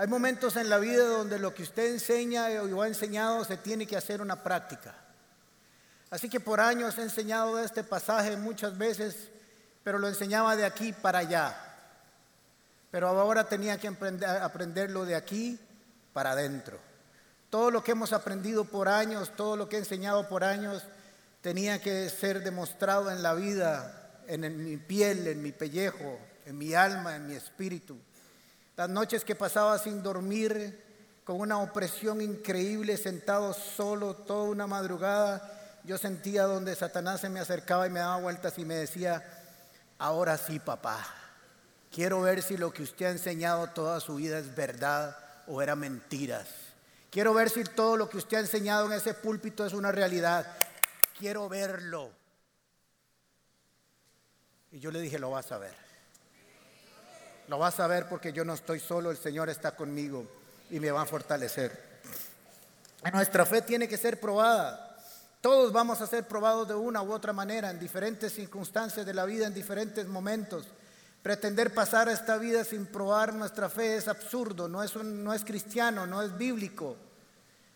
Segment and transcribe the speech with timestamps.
[0.00, 3.86] Hay momentos en la vida donde lo que usted enseña o ha enseñado se tiene
[3.86, 4.94] que hacer una práctica.
[6.08, 9.28] Así que por años he enseñado este pasaje muchas veces,
[9.84, 11.54] pero lo enseñaba de aquí para allá.
[12.90, 15.60] Pero ahora tenía que aprenderlo de aquí
[16.14, 16.78] para adentro.
[17.50, 20.82] Todo lo que hemos aprendido por años, todo lo que he enseñado por años,
[21.42, 26.72] tenía que ser demostrado en la vida, en, mi piel, en mi pellejo, en mi
[26.72, 27.98] alma, en mi espíritu.
[28.80, 30.82] Las noches que pasaba sin dormir,
[31.22, 37.40] con una opresión increíble, sentado solo toda una madrugada, yo sentía donde Satanás se me
[37.40, 39.22] acercaba y me daba vueltas y me decía,
[39.98, 41.06] ahora sí, papá,
[41.92, 45.14] quiero ver si lo que usted ha enseñado toda su vida es verdad
[45.46, 46.48] o era mentiras.
[47.10, 50.46] Quiero ver si todo lo que usted ha enseñado en ese púlpito es una realidad.
[51.18, 52.12] Quiero verlo.
[54.72, 55.89] Y yo le dije, lo vas a ver.
[57.50, 60.24] Lo vas a ver porque yo no estoy solo, el Señor está conmigo
[60.70, 62.00] y me va a fortalecer.
[63.12, 64.96] Nuestra fe tiene que ser probada.
[65.40, 69.24] Todos vamos a ser probados de una u otra manera, en diferentes circunstancias de la
[69.24, 70.68] vida, en diferentes momentos.
[71.24, 76.06] Pretender pasar esta vida sin probar nuestra fe es absurdo, no es, no es cristiano,
[76.06, 76.96] no es bíblico.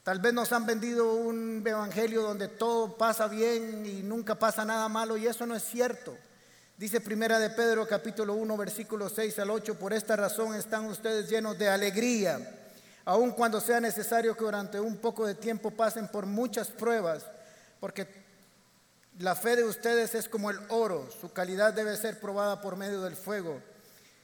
[0.04, 4.88] Tal vez nos han vendido un evangelio donde todo pasa bien y nunca pasa nada
[4.88, 6.16] malo y eso no es cierto.
[6.76, 11.30] Dice Primera de Pedro capítulo 1 versículo 6 al 8, por esta razón están ustedes
[11.30, 12.40] llenos de alegría,
[13.04, 17.26] aun cuando sea necesario que durante un poco de tiempo pasen por muchas pruebas,
[17.78, 18.08] porque
[19.20, 23.02] la fe de ustedes es como el oro, su calidad debe ser probada por medio
[23.02, 23.62] del fuego.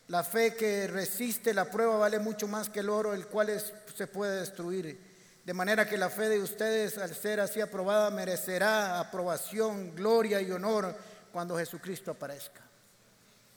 [0.08, 3.48] La fe que resiste la prueba vale mucho más que el oro, el cual
[3.94, 4.98] se puede destruir.
[5.44, 10.50] De manera que la fe de ustedes, al ser así aprobada, merecerá aprobación, gloria y
[10.50, 10.96] honor
[11.32, 12.60] cuando Jesucristo aparezca.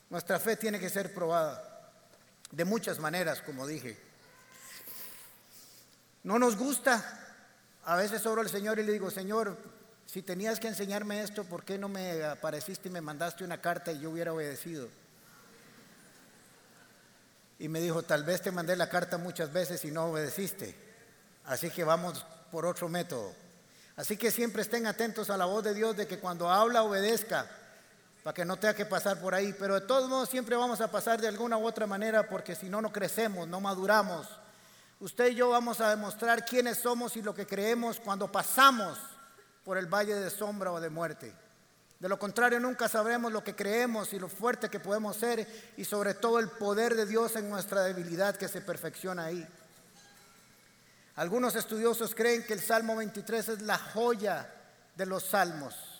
[0.09, 1.73] Nuestra fe tiene que ser probada
[2.51, 3.97] de muchas maneras, como dije.
[6.23, 7.19] No nos gusta.
[7.85, 9.57] A veces oro al Señor y le digo, Señor,
[10.05, 13.91] si tenías que enseñarme esto, ¿por qué no me apareciste y me mandaste una carta
[13.91, 14.87] y yo hubiera obedecido?
[17.59, 20.75] Y me dijo, tal vez te mandé la carta muchas veces y no obedeciste.
[21.45, 23.33] Así que vamos por otro método.
[23.95, 27.49] Así que siempre estén atentos a la voz de Dios de que cuando habla obedezca,
[28.23, 29.53] para que no tenga que pasar por ahí.
[29.59, 32.69] Pero de todos modos siempre vamos a pasar de alguna u otra manera porque si
[32.69, 34.27] no, no crecemos, no maduramos.
[34.99, 38.97] Usted y yo vamos a demostrar quiénes somos y lo que creemos cuando pasamos
[39.65, 41.33] por el valle de sombra o de muerte.
[41.99, 45.47] De lo contrario, nunca sabremos lo que creemos y lo fuerte que podemos ser
[45.77, 49.47] y sobre todo el poder de Dios en nuestra debilidad que se perfecciona ahí.
[51.15, 54.49] Algunos estudiosos creen que el Salmo 23 es la joya
[54.95, 55.92] de los salmos.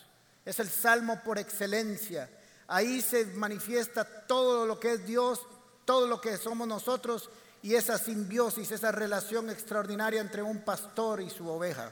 [0.44, 2.28] Es el salmo por excelencia.
[2.66, 5.40] Ahí se manifiesta todo lo que es Dios,
[5.84, 7.30] todo lo que somos nosotros
[7.62, 11.90] y esa simbiosis, esa relación extraordinaria entre un pastor y su oveja.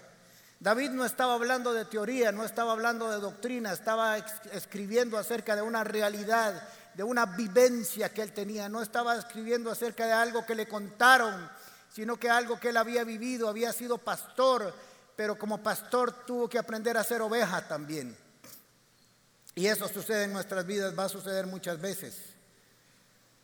[0.60, 5.62] David no estaba hablando de teoría, no estaba hablando de doctrina, estaba escribiendo acerca de
[5.62, 6.62] una realidad,
[6.94, 11.50] de una vivencia que él tenía, no estaba escribiendo acerca de algo que le contaron,
[11.92, 14.72] sino que algo que él había vivido, había sido pastor,
[15.16, 18.16] pero como pastor tuvo que aprender a ser oveja también.
[19.54, 22.16] Y eso sucede en nuestras vidas, va a suceder muchas veces.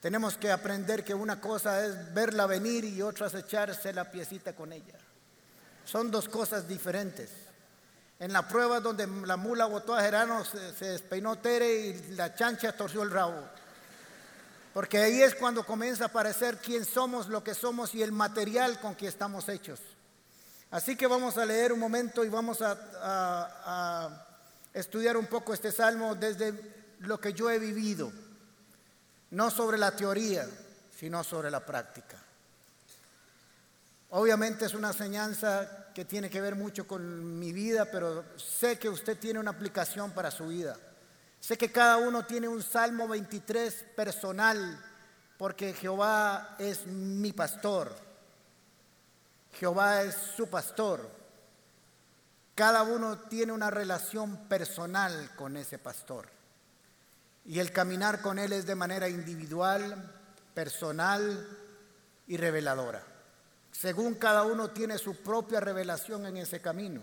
[0.00, 4.54] Tenemos que aprender que una cosa es verla venir y otra es echarse la piecita
[4.54, 4.94] con ella.
[5.84, 7.30] Son dos cosas diferentes.
[8.20, 12.72] En la prueba donde la mula botó a Gerano, se, despeinó Tere y la chancha
[12.72, 13.42] torció el rabo.
[14.72, 18.80] Porque ahí es cuando comienza a aparecer quién somos, lo que somos y el material
[18.80, 19.80] con que estamos hechos.
[20.70, 24.27] Así que vamos a leer un momento y vamos a
[24.72, 26.52] estudiar un poco este salmo desde
[27.00, 28.12] lo que yo he vivido.
[29.30, 30.46] No sobre la teoría,
[30.96, 32.16] sino sobre la práctica.
[34.10, 38.88] Obviamente es una enseñanza que tiene que ver mucho con mi vida, pero sé que
[38.88, 40.76] usted tiene una aplicación para su vida.
[41.40, 44.82] Sé que cada uno tiene un Salmo 23 personal,
[45.36, 47.94] porque Jehová es mi pastor.
[49.52, 51.17] Jehová es su pastor.
[52.58, 56.28] Cada uno tiene una relación personal con ese pastor.
[57.46, 60.12] Y el caminar con él es de manera individual,
[60.52, 61.48] personal
[62.26, 63.02] y reveladora
[63.78, 67.00] según cada uno tiene su propia revelación en ese camino.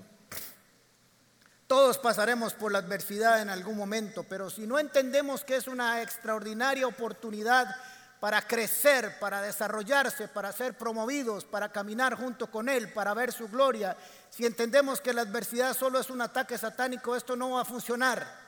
[1.67, 6.01] Todos pasaremos por la adversidad en algún momento, pero si no entendemos que es una
[6.01, 7.73] extraordinaria oportunidad
[8.19, 13.47] para crecer, para desarrollarse, para ser promovidos, para caminar junto con Él, para ver su
[13.47, 13.95] gloria,
[14.29, 18.45] si entendemos que la adversidad solo es un ataque satánico, esto no va a funcionar.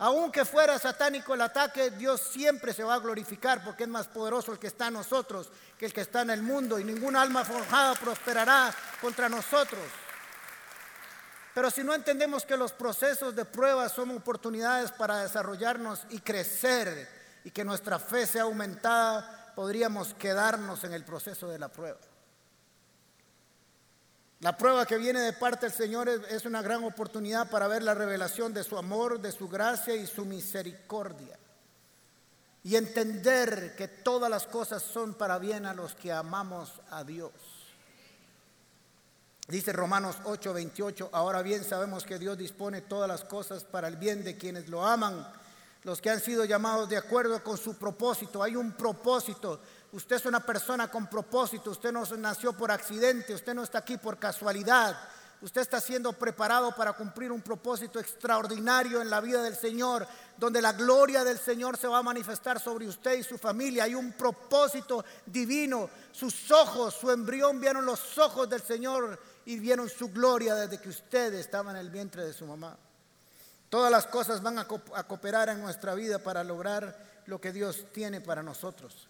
[0.00, 4.52] Aunque fuera satánico el ataque, Dios siempre se va a glorificar porque es más poderoso
[4.52, 7.44] el que está en nosotros que el que está en el mundo y ningún alma
[7.44, 9.82] forjada prosperará contra nosotros.
[11.54, 17.17] Pero si no entendemos que los procesos de prueba son oportunidades para desarrollarnos y crecer
[17.44, 21.98] y que nuestra fe sea aumentada, podríamos quedarnos en el proceso de la prueba.
[24.40, 27.94] La prueba que viene de parte del Señor es una gran oportunidad para ver la
[27.94, 31.36] revelación de su amor, de su gracia y su misericordia.
[32.62, 37.32] Y entender que todas las cosas son para bien a los que amamos a Dios.
[39.48, 44.22] Dice Romanos 8:28, ahora bien sabemos que Dios dispone todas las cosas para el bien
[44.22, 45.26] de quienes lo aman,
[45.88, 48.42] los que han sido llamados de acuerdo con su propósito.
[48.42, 53.54] Hay un propósito Usted es una persona con propósito, usted no nació por accidente, usted
[53.54, 54.96] no está aquí por casualidad.
[55.40, 60.06] Usted está siendo preparado para cumplir un propósito extraordinario en la vida del Señor,
[60.36, 63.84] donde la gloria del Señor se va a manifestar sobre usted y su familia.
[63.84, 65.88] Hay un propósito divino.
[66.10, 70.88] Sus ojos, su embrión vieron los ojos del Señor y vieron su gloria desde que
[70.88, 72.76] usted estaba en el vientre de su mamá.
[73.68, 78.20] Todas las cosas van a, cooperar en nuestra vida para lograr lo que Dios tiene
[78.20, 79.08] para nosotros.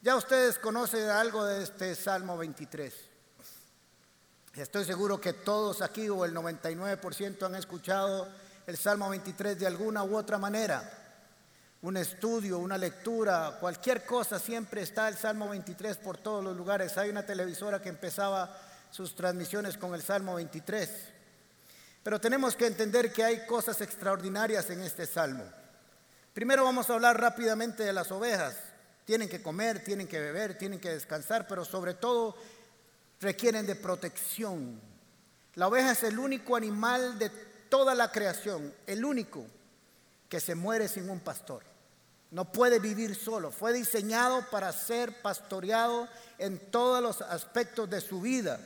[0.00, 2.94] Ya ustedes conocen algo de este Salmo 23.
[4.54, 8.28] Estoy seguro que todos aquí o el 99% han escuchado
[8.66, 10.98] el Salmo 23 de alguna u otra manera.
[11.82, 16.96] Un estudio, una lectura, cualquier cosa, siempre está el Salmo 23 por todos los lugares.
[16.98, 18.56] Hay una televisora que empezaba
[18.92, 20.90] sus transmisiones con el Salmo 23.
[22.02, 25.44] Pero tenemos que entender que hay cosas extraordinarias en este Salmo.
[26.34, 28.56] Primero vamos a hablar rápidamente de las ovejas.
[29.04, 32.36] Tienen que comer, tienen que beber, tienen que descansar, pero sobre todo
[33.20, 34.80] requieren de protección.
[35.54, 37.28] La oveja es el único animal de
[37.68, 39.44] toda la creación, el único
[40.28, 41.62] que se muere sin un pastor.
[42.30, 43.50] No puede vivir solo.
[43.50, 46.08] Fue diseñado para ser pastoreado
[46.38, 48.58] en todos los aspectos de su vida.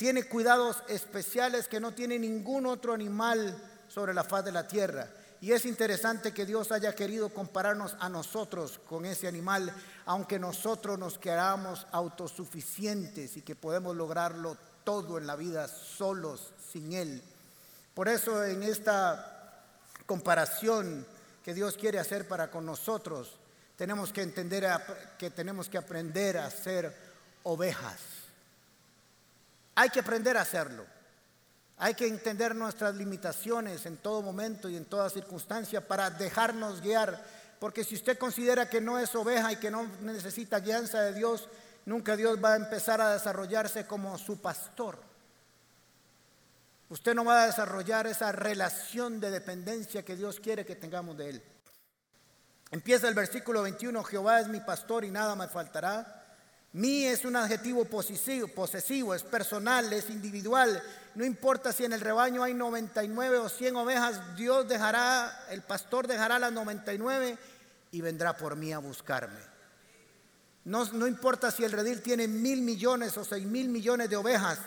[0.00, 3.54] Tiene cuidados especiales que no tiene ningún otro animal
[3.86, 5.06] sobre la faz de la tierra.
[5.42, 9.70] Y es interesante que Dios haya querido compararnos a nosotros con ese animal,
[10.06, 16.94] aunque nosotros nos quedamos autosuficientes y que podemos lograrlo todo en la vida solos, sin
[16.94, 17.22] Él.
[17.92, 19.66] Por eso en esta
[20.06, 21.06] comparación
[21.44, 23.36] que Dios quiere hacer para con nosotros,
[23.76, 24.66] tenemos que entender
[25.18, 26.96] que tenemos que aprender a ser
[27.42, 28.19] ovejas.
[29.74, 30.84] Hay que aprender a hacerlo.
[31.76, 37.24] Hay que entender nuestras limitaciones en todo momento y en toda circunstancia para dejarnos guiar.
[37.58, 41.48] Porque si usted considera que no es oveja y que no necesita guianza de Dios,
[41.86, 44.98] nunca Dios va a empezar a desarrollarse como su pastor.
[46.90, 51.30] Usted no va a desarrollar esa relación de dependencia que Dios quiere que tengamos de
[51.30, 51.42] Él.
[52.72, 56.19] Empieza el versículo 21, Jehová es mi pastor y nada me faltará.
[56.72, 60.80] Mi es un adjetivo posesivo, posesivo, es personal, es individual.
[61.16, 66.06] No importa si en el rebaño hay 99 o 100 ovejas, Dios dejará, el pastor
[66.06, 67.36] dejará las 99
[67.90, 69.40] y vendrá por mí a buscarme.
[70.64, 74.60] No, no importa si el redil tiene mil millones o seis mil millones de ovejas,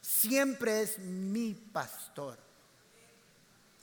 [0.00, 2.38] siempre es mi pastor.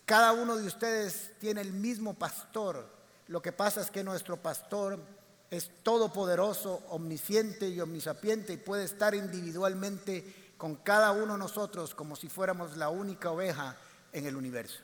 [0.05, 2.87] Cada uno de ustedes tiene el mismo pastor.
[3.27, 5.03] Lo que pasa es que nuestro pastor
[5.49, 12.15] es todopoderoso, omnisciente y omnisapiente y puede estar individualmente con cada uno de nosotros como
[12.15, 13.75] si fuéramos la única oveja
[14.11, 14.79] en el universo.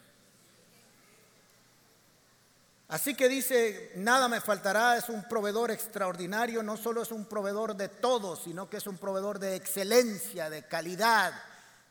[2.90, 7.76] Así que dice, nada me faltará, es un proveedor extraordinario, no solo es un proveedor
[7.76, 11.34] de todo, sino que es un proveedor de excelencia, de calidad,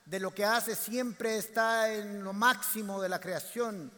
[0.07, 3.91] de lo que hace siempre está en lo máximo de la creación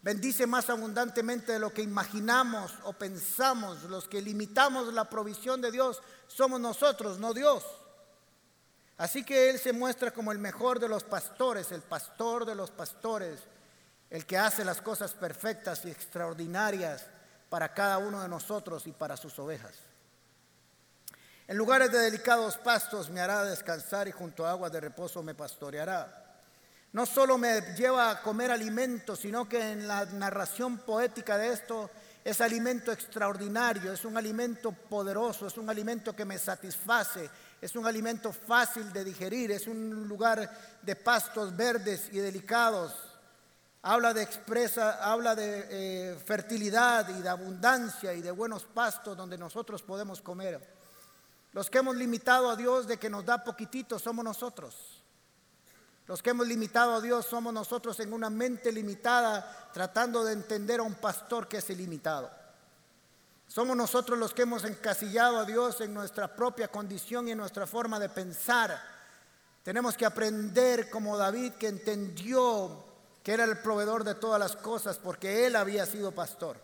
[0.00, 3.82] Bendice más abundantemente de lo que imaginamos o pensamos.
[3.84, 7.64] Los que limitamos la provisión de Dios somos nosotros, no Dios.
[8.96, 12.70] Así que Él se muestra como el mejor de los pastores, el pastor de los
[12.70, 13.40] pastores,
[14.10, 17.06] el que hace las cosas perfectas y extraordinarias
[17.48, 19.74] para cada uno de nosotros y para sus ovejas.
[21.46, 25.34] En lugares de delicados pastos me hará descansar y junto a aguas de reposo me
[25.34, 26.27] pastoreará.
[26.92, 31.90] No solo me lleva a comer alimento, sino que en la narración poética de esto
[32.24, 37.28] es alimento extraordinario, es un alimento poderoso, es un alimento que me satisface,
[37.60, 40.50] es un alimento fácil de digerir, es un lugar
[40.82, 42.94] de pastos verdes y delicados.
[43.82, 49.38] Habla de expresa, habla de eh, fertilidad y de abundancia y de buenos pastos donde
[49.38, 50.60] nosotros podemos comer.
[51.52, 54.97] Los que hemos limitado a Dios de que nos da poquitito somos nosotros.
[56.08, 60.80] Los que hemos limitado a Dios somos nosotros en una mente limitada, tratando de entender
[60.80, 62.30] a un pastor que es ilimitado.
[63.46, 67.66] Somos nosotros los que hemos encasillado a Dios en nuestra propia condición y en nuestra
[67.66, 68.80] forma de pensar.
[69.62, 72.84] Tenemos que aprender como David que entendió
[73.22, 76.58] que era el proveedor de todas las cosas porque él había sido pastor.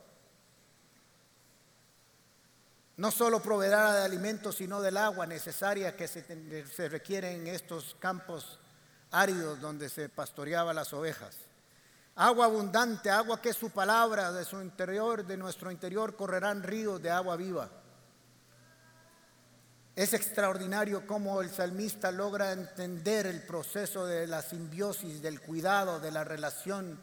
[2.97, 7.95] No solo proveerá de alimentos, sino del agua necesaria que se, se requiere en estos
[7.99, 8.59] campos
[9.15, 11.37] áridos donde se pastoreaban las ovejas.
[12.17, 17.01] Agua abundante, agua que es su palabra, de su interior, de nuestro interior correrán ríos
[17.01, 17.71] de agua viva.
[19.97, 26.11] Es extraordinario cómo el salmista logra entender el proceso de la simbiosis, del cuidado, de
[26.11, 27.01] la relación,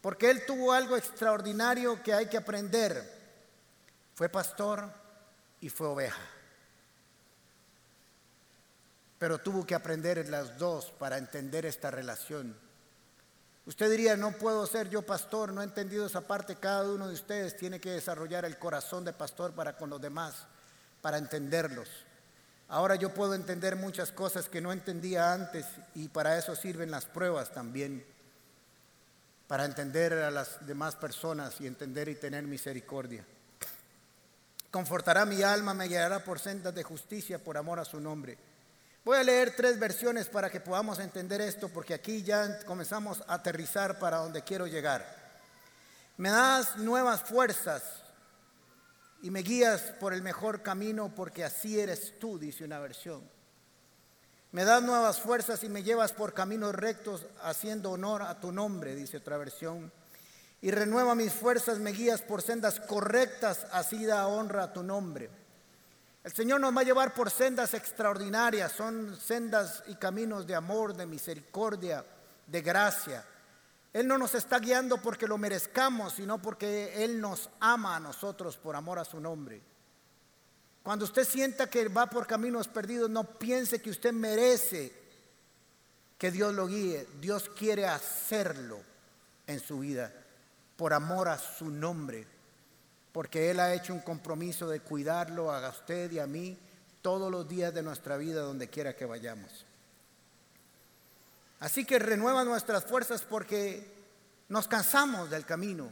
[0.00, 3.20] porque él tuvo algo extraordinario que hay que aprender.
[4.14, 4.90] Fue pastor
[5.60, 6.39] y fue oveja
[9.20, 12.56] pero tuvo que aprender las dos para entender esta relación.
[13.66, 17.12] Usted diría, no puedo ser yo pastor, no he entendido esa parte, cada uno de
[17.12, 20.46] ustedes tiene que desarrollar el corazón de pastor para con los demás,
[21.02, 21.90] para entenderlos.
[22.68, 27.04] Ahora yo puedo entender muchas cosas que no entendía antes y para eso sirven las
[27.04, 28.02] pruebas también,
[29.46, 33.22] para entender a las demás personas y entender y tener misericordia.
[34.70, 38.38] Confortará mi alma, me guiará por sendas de justicia por amor a su nombre.
[39.02, 43.34] Voy a leer tres versiones para que podamos entender esto, porque aquí ya comenzamos a
[43.34, 45.06] aterrizar para donde quiero llegar.
[46.18, 47.82] Me das nuevas fuerzas
[49.22, 53.22] y me guías por el mejor camino, porque así eres tú, dice una versión.
[54.52, 58.94] Me das nuevas fuerzas y me llevas por caminos rectos, haciendo honor a tu nombre,
[58.94, 59.90] dice otra versión.
[60.60, 65.39] Y renueva mis fuerzas, me guías por sendas correctas, así da honra a tu nombre.
[66.22, 70.94] El Señor nos va a llevar por sendas extraordinarias, son sendas y caminos de amor,
[70.94, 72.04] de misericordia,
[72.46, 73.24] de gracia.
[73.92, 78.58] Él no nos está guiando porque lo merezcamos, sino porque Él nos ama a nosotros
[78.58, 79.62] por amor a su nombre.
[80.82, 84.92] Cuando usted sienta que va por caminos perdidos, no piense que usted merece
[86.18, 87.08] que Dios lo guíe.
[87.20, 88.80] Dios quiere hacerlo
[89.46, 90.12] en su vida
[90.76, 92.26] por amor a su nombre
[93.12, 96.58] porque Él ha hecho un compromiso de cuidarlo a usted y a mí
[97.02, 99.66] todos los días de nuestra vida, donde quiera que vayamos.
[101.60, 103.86] Así que renueva nuestras fuerzas porque
[104.48, 105.90] nos cansamos del camino.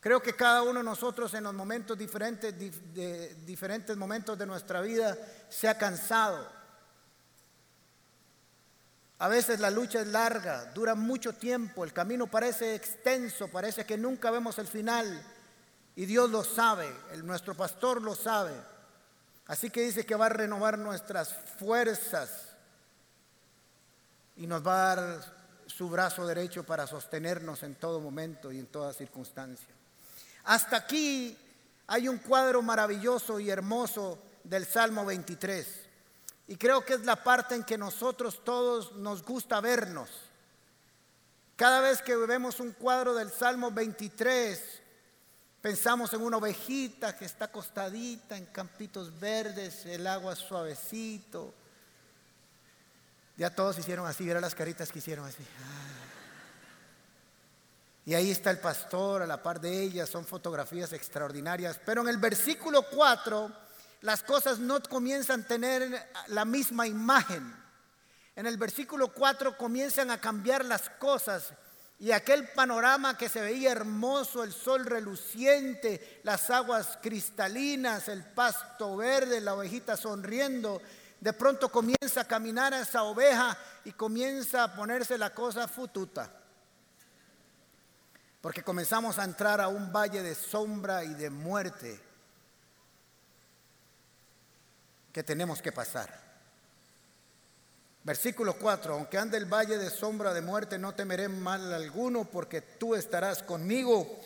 [0.00, 4.80] Creo que cada uno de nosotros en los momentos diferentes, de diferentes momentos de nuestra
[4.80, 5.16] vida,
[5.48, 6.48] se ha cansado.
[9.18, 13.96] A veces la lucha es larga, dura mucho tiempo, el camino parece extenso, parece que
[13.96, 15.24] nunca vemos el final.
[15.96, 18.52] Y Dios lo sabe, el, nuestro pastor lo sabe.
[19.46, 22.30] Así que dice que va a renovar nuestras fuerzas
[24.36, 25.36] y nos va a dar
[25.66, 29.74] su brazo derecho para sostenernos en todo momento y en toda circunstancia.
[30.44, 31.36] Hasta aquí
[31.86, 35.66] hay un cuadro maravilloso y hermoso del Salmo 23.
[36.48, 40.10] Y creo que es la parte en que nosotros todos nos gusta vernos.
[41.56, 44.75] Cada vez que vemos un cuadro del Salmo 23,
[45.66, 51.52] Pensamos en una ovejita que está acostadita en campitos verdes, el agua suavecito.
[53.36, 55.44] Ya todos hicieron así, verán las caritas que hicieron así.
[58.04, 61.80] Y ahí está el pastor a la par de ella, son fotografías extraordinarias.
[61.84, 63.50] Pero en el versículo 4
[64.02, 67.42] las cosas no comienzan a tener la misma imagen.
[68.36, 71.52] En el versículo 4 comienzan a cambiar las cosas
[71.98, 78.96] y aquel panorama que se veía hermoso, el sol reluciente, las aguas cristalinas, el pasto
[78.96, 80.82] verde, la ovejita sonriendo,
[81.20, 86.30] de pronto comienza a caminar a esa oveja y comienza a ponerse la cosa fututa.
[88.42, 91.98] Porque comenzamos a entrar a un valle de sombra y de muerte
[95.12, 96.25] que tenemos que pasar.
[98.06, 102.60] Versículo 4, aunque ande el valle de sombra de muerte, no temeré mal alguno, porque
[102.60, 104.20] tú estarás conmigo,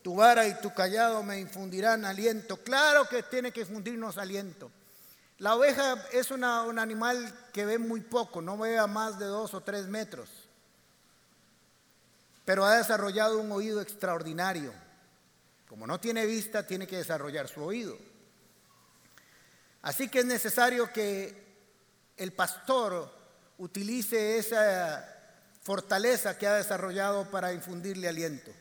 [0.00, 2.56] tu vara y tu callado me infundirán aliento.
[2.56, 4.70] Claro que tiene que infundirnos aliento.
[5.36, 9.60] La oveja es un animal que ve muy poco, no ve más de dos o
[9.60, 10.30] tres metros,
[12.46, 14.72] pero ha desarrollado un oído extraordinario.
[15.68, 17.98] Como no tiene vista, tiene que desarrollar su oído.
[19.82, 21.44] Así que es necesario que
[22.16, 23.14] el pastor
[23.58, 25.04] utilice esa
[25.62, 28.52] fortaleza que ha desarrollado para infundirle aliento.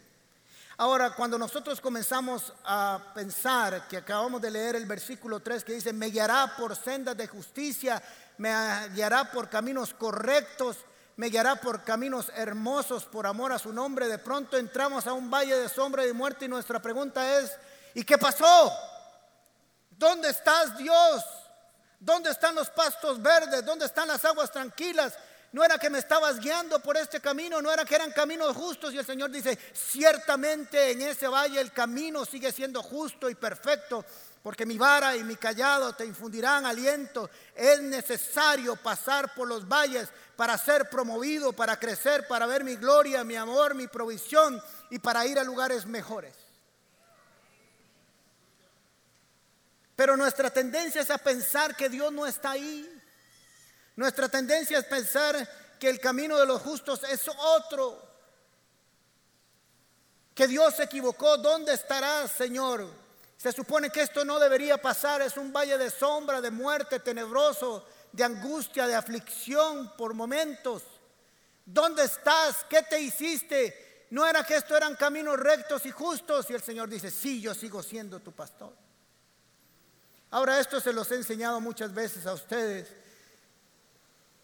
[0.77, 5.93] Ahora, cuando nosotros comenzamos a pensar que acabamos de leer el versículo 3 que dice,
[5.93, 8.01] me guiará por sendas de justicia,
[8.37, 8.53] me
[8.93, 10.77] guiará por caminos correctos,
[11.15, 14.09] me guiará por caminos hermosos por amor a su nombre.
[14.09, 17.51] De pronto entramos a un valle de sombra y de muerte y nuestra pregunta es,
[17.93, 18.73] ¿y qué pasó?
[19.91, 21.23] ¿Dónde estás Dios?
[21.99, 23.65] ¿Dónde están los pastos verdes?
[23.65, 25.13] ¿Dónde están las aguas tranquilas?
[25.51, 28.93] No era que me estabas guiando por este camino, no era que eran caminos justos.
[28.93, 34.03] Y el Señor dice, ciertamente en ese valle el camino sigue siendo justo y perfecto,
[34.43, 37.29] porque mi vara y mi callado te infundirán aliento.
[37.55, 43.23] Es necesario pasar por los valles para ser promovido, para crecer, para ver mi gloria,
[43.23, 46.44] mi amor, mi provisión y para ir a lugares mejores.
[49.95, 52.91] Pero nuestra tendencia es a pensar que Dios no está ahí.
[53.95, 55.49] Nuestra tendencia es pensar
[55.79, 58.03] que el camino de los justos es otro.
[60.33, 61.37] Que Dios se equivocó.
[61.37, 62.85] ¿Dónde estará, Señor?
[63.37, 65.21] Se supone que esto no debería pasar.
[65.21, 70.83] Es un valle de sombra, de muerte, tenebroso, de angustia, de aflicción por momentos.
[71.65, 72.65] ¿Dónde estás?
[72.69, 74.07] ¿Qué te hiciste?
[74.09, 76.49] No era que esto eran caminos rectos y justos.
[76.49, 78.84] Y el Señor dice, sí, yo sigo siendo tu pastor.
[80.35, 82.89] Ahora esto se los he enseñado muchas veces a ustedes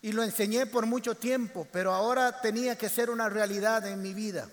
[0.01, 4.13] y lo enseñé por mucho tiempo, pero ahora tenía que ser una realidad en mi
[4.13, 4.47] vida.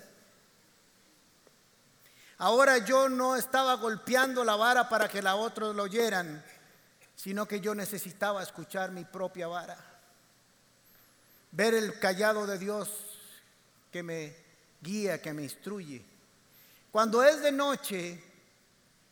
[2.39, 6.45] Ahora yo no estaba golpeando la vara para que la otros lo oyeran,
[7.15, 9.79] sino que yo necesitaba escuchar mi propia vara.
[11.53, 12.91] Ver el callado de Dios
[13.93, 14.35] que me
[14.83, 16.05] guía, que me instruye.
[16.91, 18.28] Cuando es de noche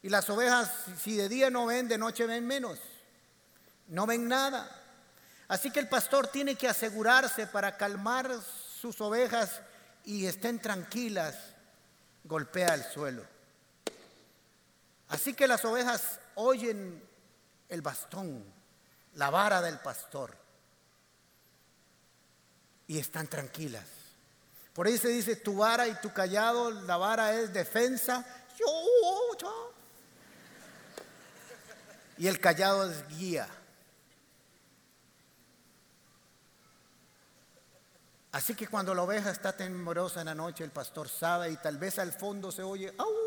[0.07, 0.71] y las ovejas,
[1.03, 2.79] si de día no ven, de noche ven menos.
[3.89, 4.71] No ven nada.
[5.49, 8.31] Así que el pastor tiene que asegurarse para calmar
[8.81, 9.63] sus ovejas
[10.05, 11.35] y estén tranquilas,
[12.23, 13.25] golpea el suelo.
[15.09, 17.03] Así que las ovejas oyen
[17.69, 18.45] el bastón,
[19.15, 20.37] la vara del pastor
[22.87, 23.89] y están tranquilas.
[24.73, 28.25] Por ahí se dice tu vara y tu callado, la vara es defensa.
[32.19, 33.49] Y el callado es guía.
[38.33, 41.79] Así que cuando la oveja está temorosa en la noche, el pastor sabe y tal
[41.79, 43.27] vez al fondo se oye, ¡Au!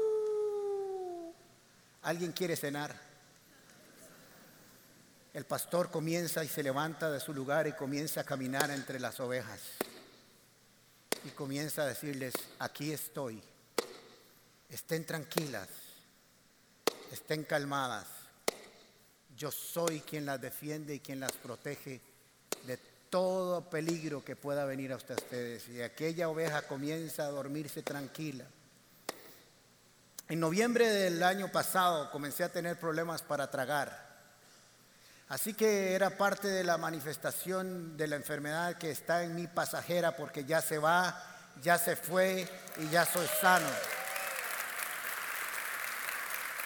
[2.03, 2.95] alguien quiere cenar.
[5.33, 9.19] El pastor comienza y se levanta de su lugar y comienza a caminar entre las
[9.19, 9.61] ovejas.
[11.23, 13.41] Y comienza a decirles, aquí estoy,
[14.69, 15.69] estén tranquilas,
[17.11, 18.18] estén calmadas.
[19.39, 22.01] Yo soy quien las defiende y quien las protege
[22.67, 22.77] de
[23.09, 25.69] todo peligro que pueda venir a ustedes.
[25.69, 28.43] Y aquella oveja comienza a dormirse tranquila.
[30.27, 34.09] En noviembre del año pasado comencé a tener problemas para tragar.
[35.29, 40.17] Así que era parte de la manifestación de la enfermedad que está en mi pasajera
[40.17, 41.17] porque ya se va,
[41.63, 42.45] ya se fue
[42.77, 43.69] y ya soy sano.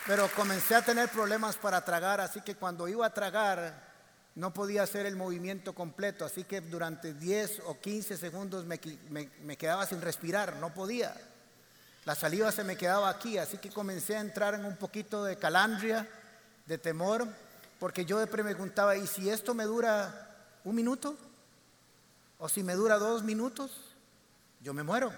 [0.06, 3.94] Pero comencé a tener problemas para tragar, así que cuando iba a tragar,
[4.36, 9.86] no podía hacer el movimiento completo, así que durante 10 o 15 segundos me, quedaba
[9.86, 11.16] sin respirar, no podía.
[12.04, 15.38] La saliva se me quedaba aquí, así que comencé a entrar en un poquito de
[15.38, 16.06] calandria,
[16.66, 17.26] de temor,
[17.80, 20.32] porque yo me preguntaba, ¿y si esto me dura
[20.66, 21.16] un minuto?
[22.40, 23.72] ¿O si me dura dos minutos?
[24.60, 25.14] Yo me muero.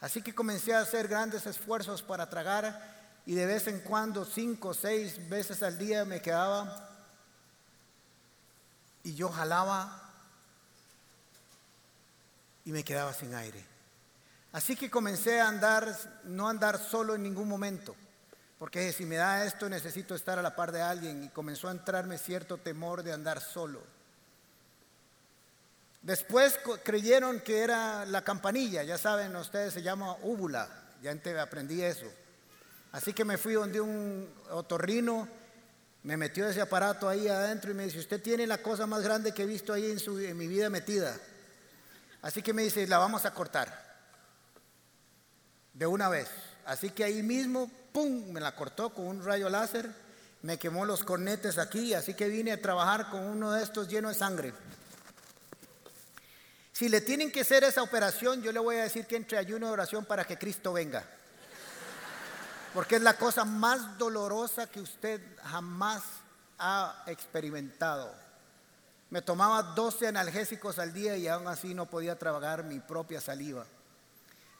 [0.00, 2.97] Así que comencé a hacer grandes esfuerzos para tragar
[3.28, 6.88] y de vez en cuando, cinco o seis veces al día, me quedaba
[9.02, 10.14] y yo jalaba
[12.64, 13.62] y me quedaba sin aire.
[14.50, 17.94] Así que comencé a andar, no andar solo en ningún momento,
[18.58, 21.72] porque si me da esto necesito estar a la par de alguien y comenzó a
[21.72, 23.82] entrarme cierto temor de andar solo.
[26.00, 30.66] Después creyeron que era la campanilla, ya saben, ustedes se llama úvula,
[31.02, 31.12] ya
[31.42, 32.10] aprendí eso.
[32.92, 35.28] Así que me fui donde un otorrino
[36.02, 39.32] me metió ese aparato ahí adentro y me dice, usted tiene la cosa más grande
[39.32, 41.14] que he visto ahí en, su, en mi vida metida.
[42.22, 43.86] Así que me dice, la vamos a cortar.
[45.74, 46.28] De una vez.
[46.64, 49.90] Así que ahí mismo, ¡pum!, me la cortó con un rayo láser,
[50.42, 54.08] me quemó los cornetes aquí, así que vine a trabajar con uno de estos lleno
[54.08, 54.52] de sangre.
[56.72, 59.66] Si le tienen que hacer esa operación, yo le voy a decir que entre ayuno
[59.66, 61.04] y oración para que Cristo venga
[62.74, 66.02] porque es la cosa más dolorosa que usted jamás
[66.58, 68.12] ha experimentado.
[69.10, 73.64] Me tomaba 12 analgésicos al día y aún así no podía trabajar mi propia saliva.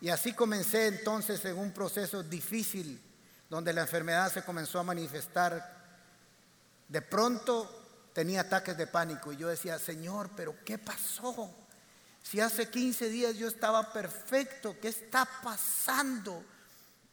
[0.01, 3.03] Y así comencé entonces en un proceso difícil
[3.51, 5.77] donde la enfermedad se comenzó a manifestar.
[6.89, 11.55] De pronto tenía ataques de pánico y yo decía, Señor, pero ¿qué pasó?
[12.23, 16.43] Si hace 15 días yo estaba perfecto, ¿qué está pasando?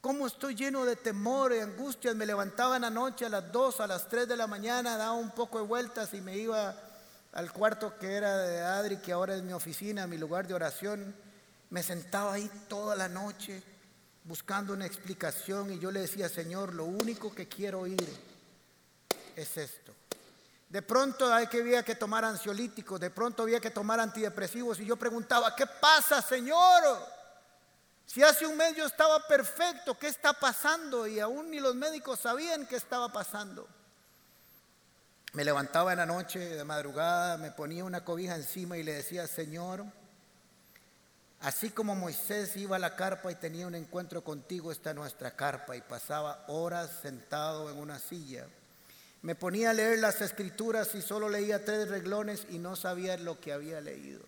[0.05, 2.13] ¿Cómo estoy lleno de temor y angustias?
[2.13, 5.13] Me levantaba en la noche a las 2, a las 3 de la mañana, daba
[5.13, 6.75] un poco de vueltas y me iba
[7.33, 11.15] al cuarto que era de Adri, que ahora es mi oficina, mi lugar de oración.
[11.71, 13.63] Me sentaba ahí toda la noche
[14.25, 18.07] buscando una explicación y yo le decía, Señor, lo único que quiero oír
[19.35, 19.91] es esto.
[20.69, 25.55] De pronto había que tomar ansiolíticos, de pronto había que tomar antidepresivos y yo preguntaba,
[25.55, 26.83] ¿qué pasa, Señor?
[28.05, 31.07] Si hace un mes yo estaba perfecto, ¿qué está pasando?
[31.07, 33.67] Y aún ni los médicos sabían qué estaba pasando.
[35.33, 39.27] Me levantaba en la noche de madrugada, me ponía una cobija encima y le decía,
[39.27, 39.83] Señor,
[41.41, 45.75] así como Moisés iba a la carpa y tenía un encuentro contigo, está nuestra carpa
[45.75, 48.47] y pasaba horas sentado en una silla
[49.25, 53.39] me ponía a leer las escrituras y solo leía tres reglones y no sabía lo
[53.39, 54.21] que había leído.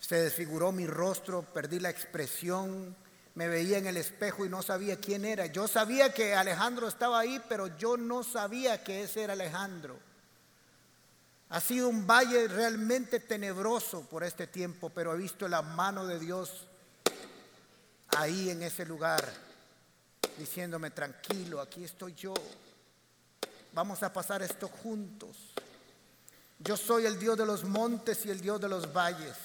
[0.00, 2.94] Se desfiguró mi rostro, perdí la expresión,
[3.34, 5.46] me veía en el espejo y no sabía quién era.
[5.46, 9.98] Yo sabía que Alejandro estaba ahí, pero yo no sabía que ese era Alejandro.
[11.50, 16.18] Ha sido un valle realmente tenebroso por este tiempo, pero he visto la mano de
[16.18, 16.66] Dios
[18.16, 19.22] ahí en ese lugar,
[20.38, 22.34] diciéndome, tranquilo, aquí estoy yo.
[23.72, 25.36] Vamos a pasar esto juntos.
[26.58, 29.36] Yo soy el Dios de los montes y el Dios de los valles.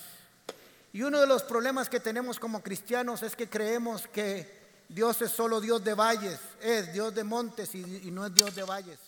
[0.93, 5.31] Y uno de los problemas que tenemos como cristianos es que creemos que Dios es
[5.31, 8.99] solo Dios de valles, es Dios de montes y, no es Dios de valles.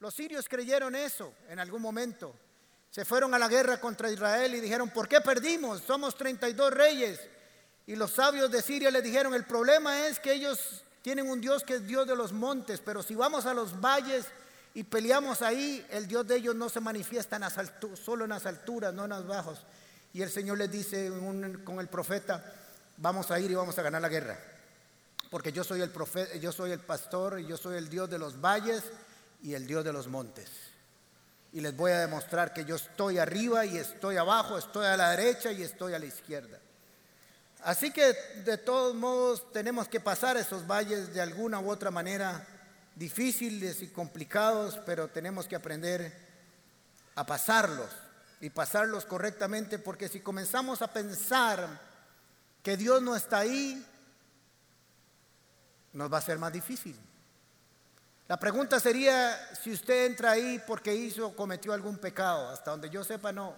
[0.00, 2.34] Los sirios creyeron eso en algún momento.
[2.90, 5.80] Se fueron a la guerra contra Israel y dijeron, ¿por qué perdimos?
[5.80, 7.20] Somos 32 reyes.
[7.86, 11.64] Y los sabios de Siria le dijeron, el problema es que ellos tienen un Dios
[11.64, 14.26] que es Dios de los montes, pero si vamos a los valles
[14.74, 17.56] y peleamos ahí, el Dios de ellos no se manifiesta en las
[17.94, 19.64] solo en las alturas, no en los bajos.
[20.12, 21.10] Y el Señor les dice
[21.64, 22.54] con el profeta,
[22.96, 24.38] vamos a ir y vamos a ganar la guerra.
[25.30, 28.40] Porque yo soy el profeta, yo soy el pastor yo soy el Dios de los
[28.40, 28.82] valles
[29.42, 30.48] y el Dios de los montes.
[31.52, 35.10] Y les voy a demostrar que yo estoy arriba y estoy abajo, estoy a la
[35.10, 36.58] derecha y estoy a la izquierda.
[37.62, 42.46] Así que de todos modos tenemos que pasar esos valles de alguna u otra manera
[42.94, 46.12] difíciles y complicados, pero tenemos que aprender
[47.14, 47.90] a pasarlos
[48.40, 51.80] y pasarlos correctamente, porque si comenzamos a pensar
[52.62, 53.84] que Dios no está ahí,
[55.92, 56.96] nos va a ser más difícil.
[58.28, 62.50] La pregunta sería si usted entra ahí porque hizo o cometió algún pecado.
[62.50, 63.56] Hasta donde yo sepa, no.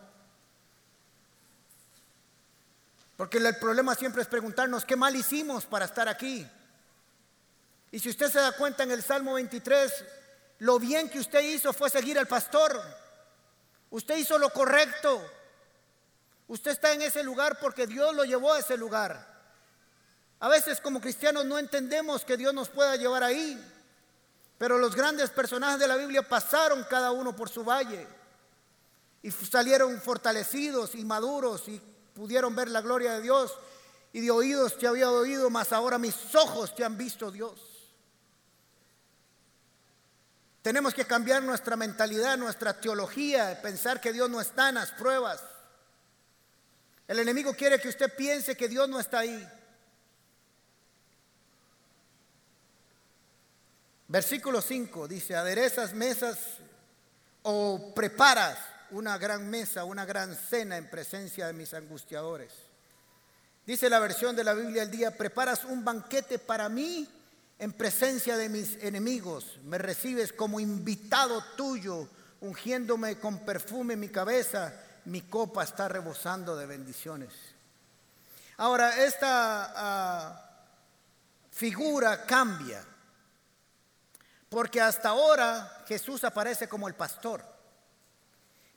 [3.17, 6.49] Porque el problema siempre es preguntarnos qué mal hicimos para estar aquí.
[7.91, 10.05] Y si usted se da cuenta en el Salmo 23,
[10.61, 12.81] lo bien que usted hizo fue seguir al pastor.
[13.91, 15.21] Usted hizo lo correcto.
[16.49, 19.29] Usted está en ese lugar porque Dios lo llevó a ese lugar.
[20.41, 23.63] A veces como cristianos no entendemos que Dios nos pueda llevar ahí.
[24.59, 28.07] Pero los grandes personajes de la Biblia pasaron cada uno por su valle
[29.23, 31.81] y salieron fortalecidos y maduros y
[32.15, 33.57] pudieron ver la gloria de Dios
[34.13, 37.80] y de oídos te había oído, mas ahora mis ojos te han visto Dios.
[40.63, 45.43] Tenemos que cambiar nuestra mentalidad, nuestra teología, pensar que Dios no está en las pruebas.
[47.09, 49.49] El enemigo quiere que usted piense que Dios no está ahí.
[54.07, 56.39] Versículo 5 dice, aderezas mesas
[57.43, 58.59] o preparas
[58.91, 62.53] una gran mesa, una gran cena en presencia de mis angustiadores.
[63.65, 67.09] Dice la versión de la Biblia el día, preparas un banquete para mí
[67.61, 72.09] en presencia de mis enemigos, me recibes como invitado tuyo,
[72.41, 74.73] ungiéndome con perfume mi cabeza,
[75.05, 77.35] mi copa está rebosando de bendiciones.
[78.57, 80.51] Ahora, esta ah,
[81.51, 82.83] figura cambia,
[84.49, 87.45] porque hasta ahora Jesús aparece como el pastor.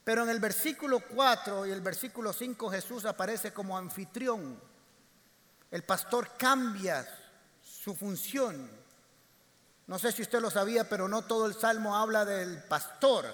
[0.04, 4.60] Pero en el versículo 4 y el versículo 5 Jesús aparece como anfitrión.
[5.72, 7.08] El pastor cambia
[7.84, 8.70] su función.
[9.88, 13.26] No sé si usted lo sabía, pero no todo el salmo habla del pastor.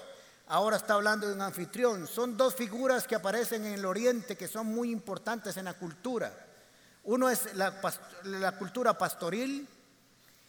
[0.48, 2.08] Ahora está hablando de un anfitrión.
[2.08, 6.34] Son dos figuras que aparecen en el oriente que son muy importantes en la cultura.
[7.04, 9.68] Uno es la, cultura pastoril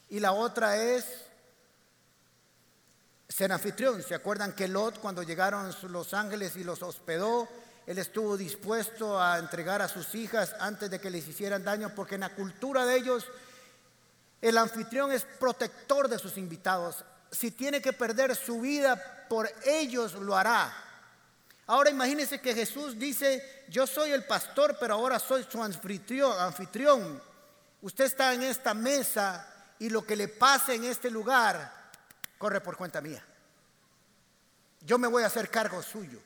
[0.10, 1.06] y la otra es
[3.30, 4.02] ser anfitrión.
[4.02, 7.48] ¿Se acuerdan que Lot cuando llegaron los ángeles y los hospedó,
[7.86, 11.94] él estuvo dispuesto a entregar a sus hijas antes de que les hicieran daño?
[11.94, 13.28] Porque en la cultura de ellos
[14.42, 17.06] el anfitrión es protector de sus invitados.
[17.32, 20.74] Si tiene que perder su vida por ellos, lo hará.
[21.68, 27.22] Ahora imagínense que Jesús dice, yo soy el pastor, pero ahora soy su anfitrión.
[27.82, 29.48] Usted está en esta mesa
[29.80, 31.92] y lo que le pase en este lugar
[32.38, 33.24] corre por cuenta mía.
[34.82, 36.20] Yo me voy a hacer cargo suyo.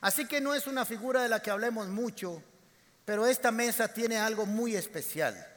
[0.00, 2.42] Así que no es una figura de la que hablemos mucho,
[3.04, 5.53] pero esta mesa tiene algo muy especial.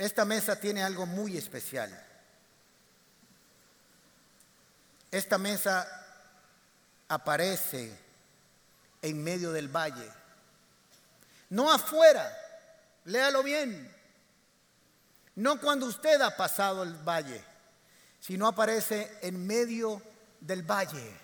[0.00, 1.90] Esta mesa tiene algo muy especial.
[5.10, 5.86] Esta mesa
[7.06, 7.98] aparece
[9.02, 10.10] en medio del valle.
[11.50, 12.34] No afuera,
[13.04, 13.94] léalo bien.
[15.34, 17.44] No cuando usted ha pasado el valle,
[18.20, 20.00] sino aparece en medio
[20.40, 21.14] del valle.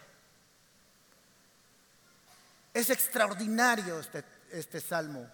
[2.74, 5.26] Es extraordinario este, este salmo.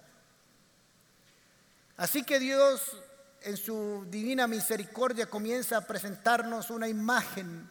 [1.96, 2.96] Así que Dios
[3.44, 7.70] en su divina misericordia comienza a presentarnos una imagen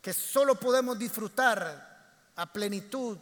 [0.00, 3.18] que solo podemos disfrutar a plenitud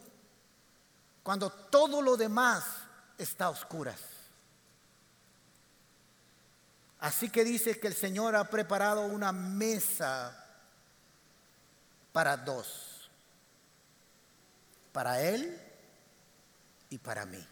[1.22, 2.64] cuando todo lo demás
[3.18, 4.00] está a oscuras.
[7.00, 10.44] Así que dice que el Señor ha preparado una mesa
[12.12, 13.10] para dos,
[14.92, 15.60] para Él
[16.88, 17.46] y para mí.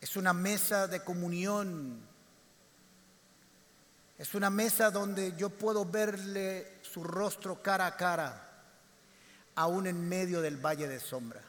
[0.00, 2.00] Es una mesa de comunión.
[4.18, 8.64] Es una mesa donde yo puedo verle su rostro cara a cara,
[9.54, 11.42] aún en medio del valle de sombra.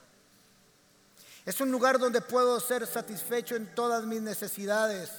[1.45, 5.11] Es un lugar donde puedo ser satisfecho en todas mis necesidades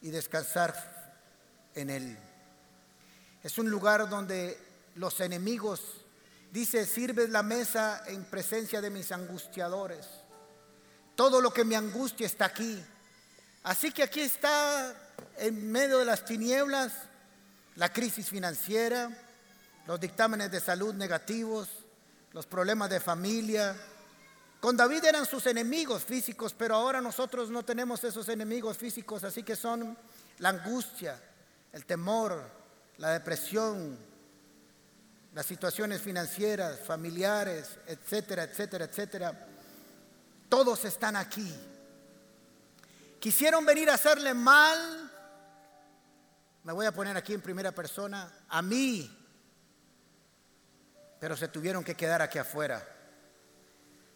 [0.00, 0.74] y descansar
[1.74, 2.18] en Él.
[3.42, 4.58] Es un lugar donde
[4.94, 5.82] los enemigos,
[6.50, 10.06] dice, sirves la mesa en presencia de mis angustiadores.
[11.14, 12.82] Todo lo que me angustia está aquí.
[13.62, 14.94] Así que aquí está
[15.38, 16.92] en medio de las tinieblas
[17.76, 19.10] la crisis financiera,
[19.86, 21.68] los dictámenes de salud negativos,
[22.32, 23.76] los problemas de familia.
[24.60, 29.42] Con David eran sus enemigos físicos, pero ahora nosotros no tenemos esos enemigos físicos, así
[29.42, 29.96] que son
[30.38, 31.20] la angustia,
[31.72, 32.42] el temor,
[32.98, 33.98] la depresión,
[35.34, 39.48] las situaciones financieras, familiares, etcétera, etcétera, etcétera.
[40.54, 41.52] Todos están aquí.
[43.18, 45.10] Quisieron venir a hacerle mal.
[46.62, 48.32] Me voy a poner aquí en primera persona.
[48.50, 49.10] A mí.
[51.18, 52.86] Pero se tuvieron que quedar aquí afuera.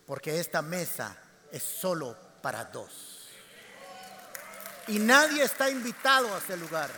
[0.07, 1.17] Porque esta mesa
[1.51, 3.27] es solo para dos.
[4.87, 6.89] Y nadie está invitado a ese lugar.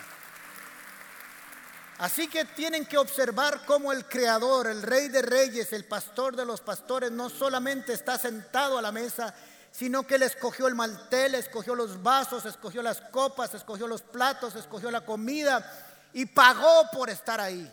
[2.00, 6.46] Así que tienen que observar cómo el Creador, el Rey de Reyes, el Pastor de
[6.46, 9.34] los Pastores, no solamente está sentado a la mesa,
[9.70, 14.56] sino que Él escogió el mantel, escogió los vasos, escogió las copas, escogió los platos,
[14.56, 17.70] escogió la comida y pagó por estar ahí.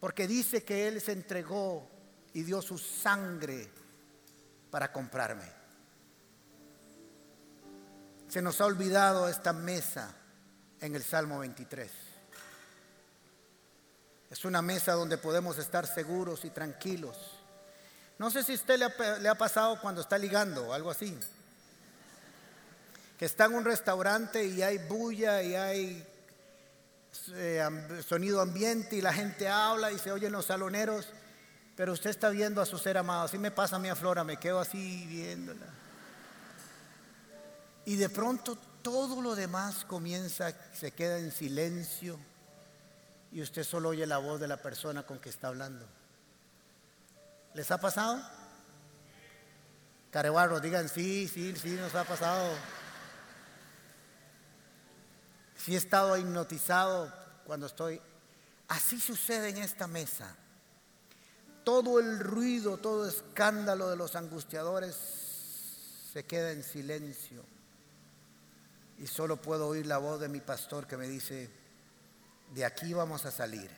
[0.00, 1.86] Porque dice que Él se entregó
[2.32, 3.70] y dio su sangre
[4.70, 5.52] para comprarme.
[8.28, 10.14] Se nos ha olvidado esta mesa
[10.80, 12.15] en el Salmo 23.
[14.30, 17.16] Es una mesa donde podemos estar seguros y tranquilos.
[18.18, 18.78] No sé si a usted
[19.20, 21.16] le ha, pasado cuando está ligando o algo así.
[23.18, 26.06] Que está en un restaurante y hay bulla y hay
[27.32, 27.64] eh,
[28.06, 31.06] sonido ambiente y la gente habla y se oyen los saloneros,
[31.76, 33.24] pero usted está viendo a su ser amado.
[33.24, 35.66] Así me pasa a mí a Flora, me quedo así viéndola.
[37.84, 42.18] Y de pronto todo lo demás comienza, se queda en silencio
[43.32, 45.86] y usted solo oye la voz de la persona con que está hablando.
[47.54, 48.22] ¿Les ha pasado?
[50.10, 52.54] Carebarro, digan sí, sí, sí, nos ha pasado.
[55.56, 57.12] Sí he estado hipnotizado
[57.44, 58.00] cuando estoy.
[58.68, 60.36] Así sucede en esta mesa.
[61.64, 64.94] Todo el ruido, todo escándalo de los angustiadores
[66.12, 67.44] se queda en silencio.
[68.98, 71.50] Y solo puedo oír la voz de mi pastor que me dice,
[72.54, 73.70] de aquí vamos a salir.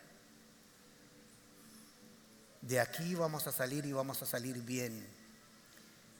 [2.60, 5.06] De aquí vamos a salir y vamos a salir bien.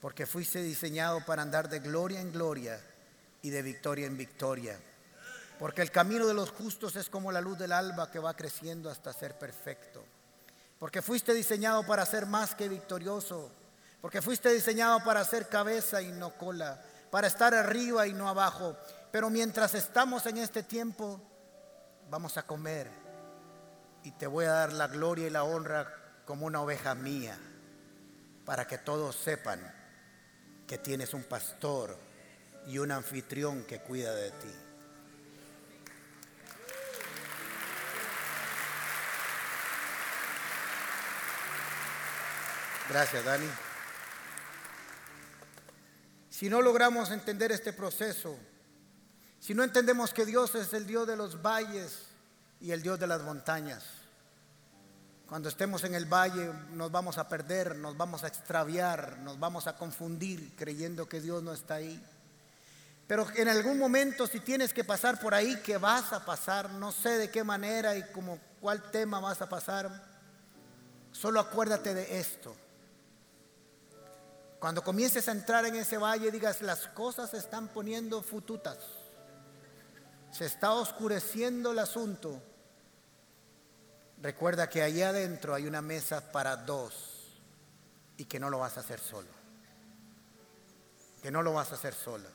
[0.01, 2.81] Porque fuiste diseñado para andar de gloria en gloria
[3.43, 4.79] y de victoria en victoria.
[5.59, 8.91] Porque el camino de los justos es como la luz del alba que va creciendo
[8.91, 10.05] hasta ser perfecto.
[10.79, 13.51] Porque fuiste diseñado para ser más que victorioso.
[14.01, 16.81] Porque fuiste diseñado para ser cabeza y no cola.
[17.11, 18.77] Para estar arriba y no abajo.
[19.11, 21.21] Pero mientras estamos en este tiempo,
[22.11, 22.91] vamos a comer
[24.03, 27.39] y te voy a dar la gloria y la honra como una oveja mía,
[28.45, 29.61] para que todos sepan
[30.67, 31.99] que tienes un pastor
[32.67, 34.55] y un anfitrión que cuida de ti.
[42.91, 43.49] Gracias, Dani.
[46.31, 48.39] Si no logramos entender este proceso,
[49.41, 52.07] si no entendemos que Dios es el Dios de los valles
[52.61, 53.85] y el Dios de las montañas,
[55.29, 59.67] cuando estemos en el valle nos vamos a perder, nos vamos a extraviar, nos vamos
[59.67, 62.03] a confundir creyendo que Dios no está ahí.
[63.07, 66.93] Pero en algún momento si tienes que pasar por ahí, que vas a pasar, no
[66.93, 70.03] sé de qué manera y como cuál tema vas a pasar,
[71.13, 72.57] solo acuérdate de esto.
[74.59, 78.79] Cuando comiences a entrar en ese valle, digas, las cosas se están poniendo fututas.
[80.31, 82.41] Se está oscureciendo el asunto.
[84.21, 87.41] Recuerda que allá adentro hay una mesa para dos
[88.17, 89.29] y que no lo vas a hacer solo.
[91.23, 92.29] Que no lo vas a hacer solo.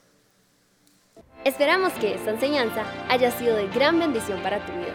[1.43, 4.93] Esperamos que esta enseñanza haya sido de gran bendición para tu vida.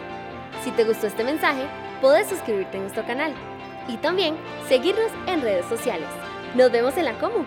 [0.63, 1.67] Si te gustó este mensaje,
[2.01, 3.33] puedes suscribirte a nuestro canal
[3.87, 6.09] y también seguirnos en redes sociales.
[6.55, 7.45] Nos vemos en la Comu.